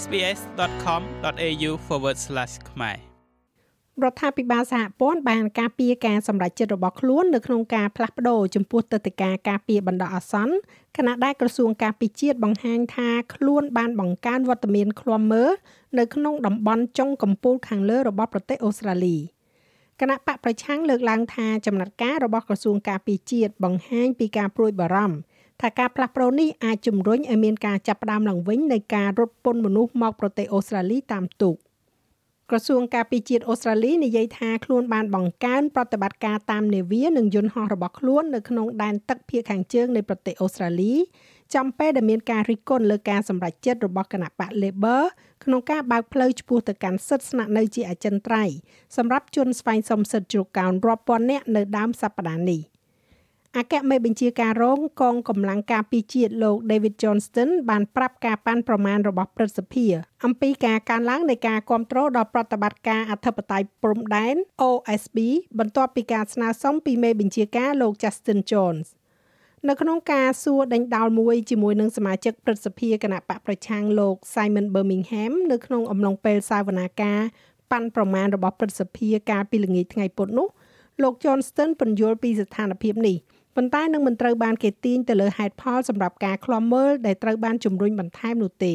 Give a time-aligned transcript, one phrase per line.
[0.00, 1.70] sbs.com.au/
[2.70, 2.98] ខ្មែរ
[4.02, 10.54] រដ្ឋាភិបាលសហព័ន្ធបានការពារការសម្រេចចិត្តរបស់ខ្លួននៅក្នុងការផ្លាស់ប្តូរចំពោះទឹកដីការការពារបណ្ដោះអាសន្ន
[10.96, 15.50] ខណៈដែលក្រសួងការពារជាតិបង្ហាញថាខ្លួនបានបង្កើនវត្តមានឃ្លាំមើល
[15.98, 19.16] នៅក្នុងតំបន់ចុងកំពូលខាងលើរបស់ប្រទេសអូស្ត្រាលី
[20.00, 25.16] គណៈបកប្រឆាំងលើកឡើងថាចំណាត់ការរបស់ក្រសួងការពារជាតិបង្ហាញពីការព្រួយបារម្ភ
[25.62, 31.56] ថាការផ្លាស់ប្តូរនេះអាចជំរុញឲ្យមានការចាប់ផ្ដើមឡើងវិញនៃការរត់ពន្ធមនុស្សមកប្រទេសអូស្ត្រាលីតាមទូក។
[32.52, 40.94] ក្រសួងការពារជាតិអូស្ត្រាលីនិយាយថាខ្លួនបានបង្កើនប្រតិបត្តិការតាមនាវានិងយន្តហោះរបស់ខ្លួននៅក្នុងដែនទឹកភាគខាងជើងនៃប្រទេសអូស្ត្រាលី
[41.54, 45.02] ចំពេលដែលមានការរិះគន់លើការសម្រេចចិត្តរបស់គណៈបក Labor
[45.44, 48.54] ក្នុងការបើកផ្លូវឆ្ពោះទៅកាន់សិទ្ធិស្នាក់នៅជាអចិន្ត្រៃយ៍
[48.96, 52.71] សម្រាប់ជនស្វែងសុំសិទ្ធិជ្រកកោនរាប់ពាន់នាក់នៅដើមសប្តាហ៍នេះ
[53.58, 59.86] អគ្គមេបញ្ជាការរងកងកម្លាំងការពារជាតិលោក David Johnston បានប្រាប់ការប៉ាន់ប្រមាណរបស់ព្រឹទ្ធសភា
[60.24, 64.34] អំពីការកើនឡើងនៃការគ្រប់គ្រងដល់ប្រតិបត្តិការអធិបតេយ្យព្រំដែន
[64.70, 65.18] OSB
[65.58, 68.88] បន្ទាប់ពីការស្នើសុំពីមេបញ្ជាការលោក Justin Jones
[69.68, 77.20] នៅក្នុងការសួរដេញដោលមួយជាមួយនឹងសមាជិកព្រឹទ្ធសភាគណៈបកប្រឆាំងលោក Simon Birmingham នៅក្នុងអំឡុងពេលសាវនាការ
[77.70, 80.48] ប៉ាន់ប្រមាណរបស់ព្រឹទ្ធសភាកាលពីល្ងាចថ្ងៃពុធនោះ
[81.02, 83.16] លោក Johnston ពន្យល់ពីស្ថានភាពនេះ
[83.56, 88.74] ប៉ុន្តែនឹងមិនត្រូវបានគេទាញទៅលើហេតុផលសម្រាប់ការឃ្លាំមើលដែលត្រូវបានជំរុញបន្ថែមនោះទេ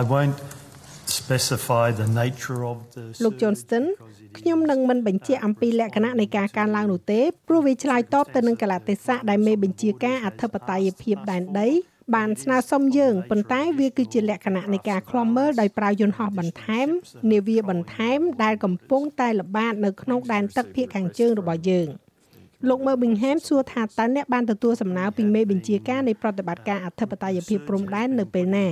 [0.00, 0.36] I won't
[1.20, 3.84] specify the nature of the លោក Johnston
[4.38, 11.68] ខ្ញុំនឹងមិនបញ្ជាក់អំពីលក្ខណៈនៃការកើនឡើងនោះទេព្រោះវាឆ្លើយតបទៅនឹងកលតិសៈដែលមេបញ្ជាការអធិបតេយ្យភាពដែនដី
[12.14, 16.88] បានស្នើសុំយើងប៉ុន្តែវាគឺជាលក្ខណៈនៃការឃ្លាំមើលដោយប្រើយន្តហោះបន្ថែម
[17.32, 21.88] នាវាបន្ថែមដែលកំពុងតែល្បាតនៅក្នុងដែនទឹកភាគខាងជើងរបស់យើង។
[22.68, 28.66] លោកមើប៊ីងហែមសួរថាតើអ្នកបានទទួលសំណើពីមេបញ្ជាការនៃប្រតិបត្តិការអធិបតេយ្យភាពព្រំដែននៅពេលណា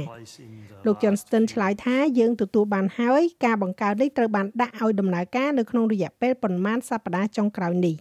[0.86, 7.96] លោក Johnston ឆ្លើយថាយើងទទួលបានហើយការបង្កើតនេះត្រូវបានដាក់ឲ្យដំណើរការនៅក្នុងរយៈពេលប្រមាណសប្តាហ៍ចុងក្រោយនេះ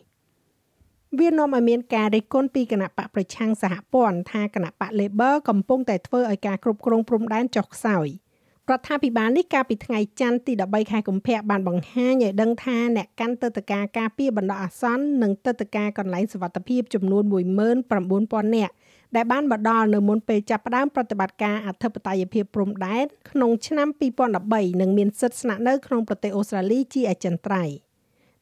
[1.19, 8.07] វានាំឲ្យមានការរិះគន់ពីគណៈបកប្រឆាំងសហព័ន្ធថាគណៈបក Labor កំពុងតែធ្វើឲ្យការគ្រប់គ្រងព្រំដែនចុះខ្សោយ។
[8.71, 18.73] រដ្ឋាភិបាលនេះកាលពីថ្ងៃច័ន្ទទី13ខែកុម្ភៈបានបង្ហាញឲ្យដឹងថាអ្នកកាន់ទឹកតការការពារបណ្ដោះអាសន្ននិងទឹកតការកន្លែងសុវត្ថិភាពចំនួន19000នាក់
[19.15, 23.87] ដែលបានមកដល់នៅមុនពេលចាប់ផ្ដើមប្រតិបត្តិការអធិបតេយ្យភាពព្រំដែនក្នុងឆ្នាំ
[24.35, 27.75] 2013និងមានសិទ្ធិស្នាក់នៅក្នុងប្រទេសអូស្ត្រាលីជាអចិន្ត្រៃយ៍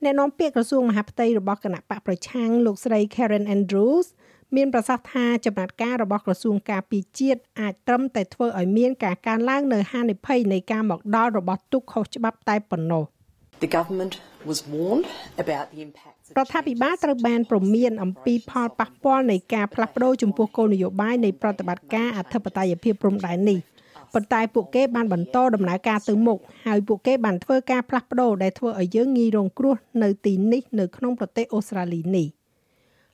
[0.04, 4.08] អ្នកនាំពាក្យក្រសួងមហាផ្ទៃរបស់គណៈបកប្រឆាំងលោកស្រី Karen Andrews
[4.56, 13.04] មានប្រសាសន៍ថាចំណាត់ការរបស់ក្រសួងការពារជាតិអាចត្រឹមតែធ្វើឲ្យមានការកើនឡើងនៅហានិភ័យនៃការមកដល់របស់ទុកខុសច្បាប់តែប៉ុណ្ណោះ
[13.64, 14.14] The government
[14.50, 15.08] was warned
[15.44, 23.60] about the impact រដ្ឋាភិបាលត្រូវបានព្រមានអំពីផលប៉ះពាល់នៃការផ្លាស់ប្តូរចំពោះគោលនយោបាយនៃប្រតិបត្តិការអធិបតេយ្យភាពព្រំដែននេះ
[24.14, 32.28] ប៉ុន្តែពួកគេបានបន្តដំណើរការទៅមុខហើយពួកគេបានធ្វើការផ្លាស់ប្តូរដែលធ្វើឲ្យយើងងាយរងគ្រោះនៅទីនេះនៅក្នុងប្រទេសអូស្ត្រាលីនេះ។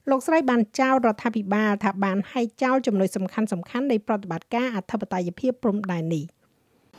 [0.10, 6.26] លោកស្រីបានចោទរដ្ឋាភិបាលថាបានហែកចោលចំណុចសំខាន់សំខាន់នៃប្រតិបត្តិការអធិបតេយ្យភាពព្រំដែននេះ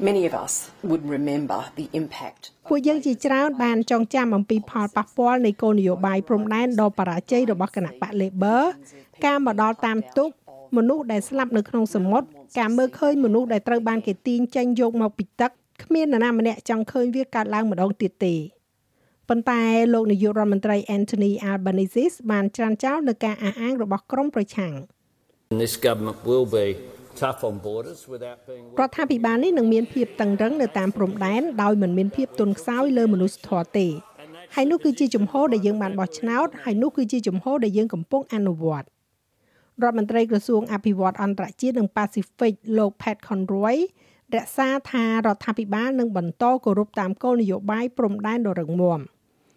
[0.08, 0.54] Many of us
[0.88, 8.62] would remember the impact ពួកយើងជាច្រើនបានចងចាំអំពីផលប៉ះពាល់នៃគោលនយោបាយព្រំដែនដ៏បរាជ័យរបស់គណៈបក Labor
[9.26, 10.30] ការមកដល់តាមទុក
[10.76, 12.26] មនុស្សដែលស្លាប់នៅក្នុងសមុទ្រ
[12.58, 15.50] ការមើលឃើញមនុស្សដែលត្រូវបានគេទាញចេញយកមកពីទឹក
[15.82, 18.34] គ្មាននរណាម្នាក់ចង់ឃើញវាកើតឡើងម្ដងទៀតទេ
[19.28, 19.62] ប៉ុន្តែ
[19.94, 24.74] លោកនាយករដ្ឋមន្ត្រី Anthony Albanese បានច្រានចោលនឹងការអះអាងរបស់ក្រមប្រឆាំង
[25.62, 26.66] This government will be
[27.22, 33.86] tough on borders without being រដ្ឋាភិបាលនេះនឹងមានភាពតឹងរឹងនៅតាមព្រំដែនដោយមិនមានភាពទន់ខ្សោយលើមនុស្សធម៌ទេ
[34.54, 38.86] ហើយនោះគឺជាជំហរដែលយើងបានបោះឆ្នោតហើយនោះគឺជាជំហរដែលយើងកំពុងអនុវត្ត
[39.82, 43.76] រដ្ឋមន្ត្រីក្រសួងអភិវឌ្ឍអន្តរជាតិនិងប៉ាស៊ីហ្វិកលោក Pat Conroy
[44.36, 49.00] រក្សាថារដ្ឋាភិបាលនឹងបន្តគោរពតាមគោលនយោបាយព្រំដែនដ៏រឹងមាំ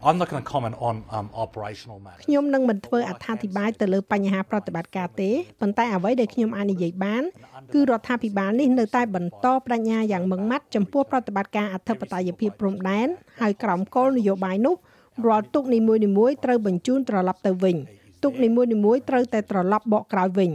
[0.07, 5.29] I'm not going to comment on um operational matters ខ្ញុំនឹងមិនធ្វើអត្ថាធិប្បាយទៅលើបញ្ហាប្រតិបត្តិការទេ
[5.61, 7.23] ប៉ុន្តែអ្វីដែលខ្ញុំអាចនិយាយបាន
[7.73, 13.07] គឺរដ្ឋាភិបាលនេះនៅតែបន្តបដិញ្ញាយ៉ាងម៉ឺងម៉ាត់ចំពោះប្រតិបត្តិការអធិបតេយ្យភាពព្រំដែន
[13.41, 14.75] ហើយក្រោមគោលនយោបាយនោះ
[15.27, 17.75] រាល់ទុកនីមួយៗត្រូវបញ្ជូនត្រឡប់ទៅវិញ
[18.23, 20.51] ទុកនីមួយៗត្រូវតែត្រឡប់បកក្រោយវិញ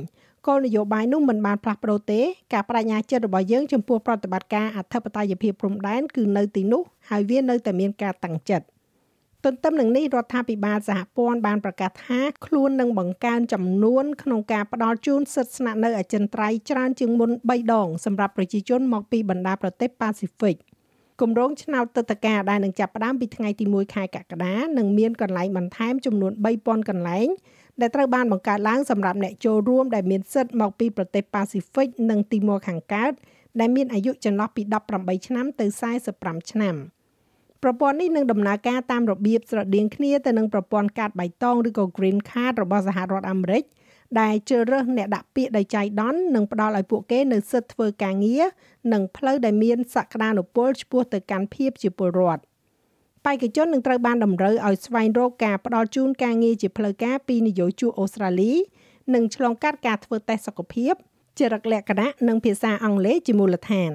[0.47, 2.21] គោលនយោបាយនោះមិនបានផ្លាស់ប្ដូរទេ
[2.53, 8.67] ការបដិញ្ញាចិត្តរបស់យើងចំពោះប្រតិបត្តិការអធិបតេយ្យភាពព្រំដែនគឺនៅទីនោះហើយវានៅតែមានការតាំងចិត្ត
[9.45, 20.57] ទន្ទឹមនឹងនេះរដ្ឋាភិបាលសហព័ន្ធបានប្រកាសថាខ្លួននឹងបង្កើនចំនួនក្នុងការផ្ដល់ជូនសិទ្ធិស្នាក់នៅអចិន្ត្រៃយ៍ច្រើនជាងមុន3ដងសម្រាប់ប្រជាជនមកពីបណ្ដាប្រទេសប៉ាស៊ីហ្វិក
[21.21, 27.29] គម្រោងឆ្នោតទឹកតការដែលនឹងចាប់ផ្ដើមពីថ្ងៃទី1ខែកក្កដានឹងមានកន្លែងបន្ថែមចំនួន3000កន្លែង
[27.81, 33.13] ដែលត្រូវបានបង្កើតឡើងសម្រាប់អ្នកចូលរួមដែលមានសិទ្ធិមកពីប្រទេសប៉ាស៊ីហ្វិកនិងទីម៉ូខាងកើត
[33.61, 34.63] ដែលមានអាយុចន្លោះពី
[34.95, 35.67] 18ឆ្នាំទៅ
[36.09, 36.77] 45ឆ្នាំ
[37.63, 43.65] ប្រព័ន្ធនេះនឹងដំណើរការតាមរបៀបស្រដៀងគ្នាទៅនឹងប្រព័ន្ធកាតបៃតងឬក៏ Green Card របស់សហរដ្ឋអាមេរិក
[44.21, 48.45] ដែលជ្រើសរើសអ្នកដាក់ពាក្យដោយចៃដន្យនិងផ្ដល់ឲ្យពួកគេនៅសិទ្ធិធ្វើការងារ
[48.93, 52.43] និងផ្លូវដែលមានសក្តានុពលឆ្ពោះទៅកាន់ភាពជាពលរដ្ឋ
[53.25, 58.53] បេក្ខជននឹងត្រូវបានតម្រូវឲ្យស្វែងរកការផ្ដល់ជូនការងារជាផ្លូវការពីនយោជកអូស្ត្រាលី
[59.15, 60.95] និងឆ្លងកាត់ការធ្វើតេស្តសុខភាព
[61.39, 63.93] ចរិតលក្ខណៈនិងភាសាអង់គ្លេសជាមូលដ្ឋាន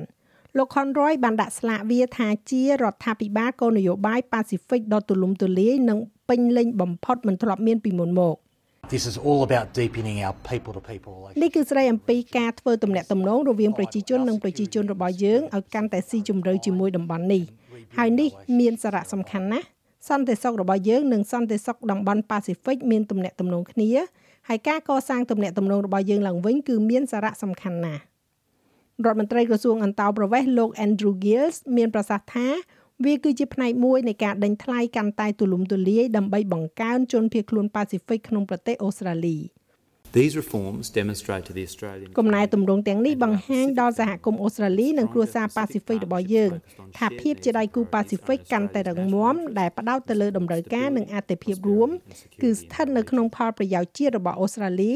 [0.57, 8.35] លោក Conroy បានដាក់ស្លាកវាថាជារដ្ឋាភិបាលគោលនយោបាយប៉ាស៊ីហ្វិកដ៏ទូលំទូលាយនិងពេញលេញបំផុតមិនធ្លាប់មានពីមុនមក
[8.93, 17.43] This is all about deepening our people to people នេះគឺស្ដីអំពីការធ្វើទំនាក់ទំនងរវាងប្រជាជននិងប្រជាជនរបស់យើងឲ្យកាន់តែស៊ីជម្រៅជាមួយតំបន់នេះ
[17.97, 18.29] ហើយនេះ
[18.59, 19.65] មានសារៈសំខាន់ណាស់
[20.09, 23.89] សន្តិសុខរបស់យើងនិងសន្តិសុខតំបន់ប៉ាស៊ីហ្វិកមានទំនាក់ទំនងគ្នា
[24.49, 28.01] ហើយការកសាងទំនាក់ទំនងរបស់យើងឡើងវិញគឺមានសារៈសំខាន់ណាស់
[29.05, 32.47] រដ្ឋមន្ត្រីក្រសួងអន្តោប្រវេសន៍លោក Andrew Gills មានប្រសាសន៍ថា
[33.03, 39.39] វាគឺជាផ្នែកមួយនៃការដេញថ្លៃកាន់តែទូលំទូលាយដើម្បីបង្កើនជនភៀសខ្លួនប៉ាស៊ីហ្វិកក្នុងប្រទេសអូស្ត្រាលី
[40.19, 46.51] These reforms demonstrate to the Australian គំណែទម្រង់ទាំងនេះបង្ហាញដល់សហគមន៍អូស្ត្រាលីនិងគ្រួសារប៉ាស៊ីហ្វិករបស់យើង
[46.97, 51.89] ថាភាពជាដៃគូប៉ាស៊ីហ្វិកកាន់តែរឹងមាំដែលផ្ដោតទៅលើតម្រូវការនិងអតិភិបរួម
[52.41, 54.93] គឺស្ថិតនៅក្នុងផលប្រយោជន៍ជាតិរបស់អូស្ត្រាលី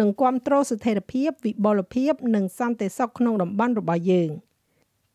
[0.00, 4.30] និងគ្រប់គ្រងស្ថិរភាពវិបលភាពនិងសន្តិសុខក្នុងតំបន់របស់យើង។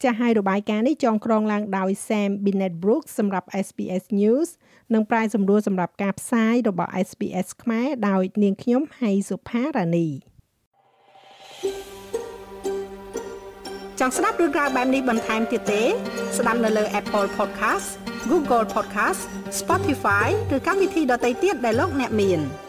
[0.04, 4.50] ចាស់ហើយរបាយការណ៍នេះចងក្រងឡើងដោយ Sam Binet Brooks សម្រាប់ SBS News
[4.94, 10.08] និងប្រាយសម្រួលសម្រាប់ការផ្សាយរបស់ SBS ខ្មែរដោយនាងខ្ញុំហៃសុផារ៉ានី
[14.00, 15.84] ចង់ស្ដាប់រឿងរ៉ាវបែបនេះបន្ថែមទៀតទេ
[16.38, 17.88] ស្ដាប់នៅលើ Apple Podcast
[18.32, 19.22] Google Podcast
[19.60, 22.42] Spotify ឬកម្មវិធីដទៃទៀតដែលលោកអ្នកមាន។